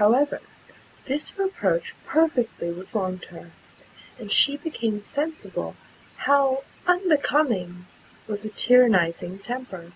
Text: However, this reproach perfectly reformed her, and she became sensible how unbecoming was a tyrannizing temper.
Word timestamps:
However, 0.00 0.40
this 1.04 1.36
reproach 1.36 1.94
perfectly 2.06 2.70
reformed 2.70 3.26
her, 3.26 3.50
and 4.18 4.32
she 4.32 4.56
became 4.56 5.02
sensible 5.02 5.76
how 6.16 6.64
unbecoming 6.86 7.84
was 8.26 8.42
a 8.46 8.48
tyrannizing 8.48 9.38
temper. 9.38 9.92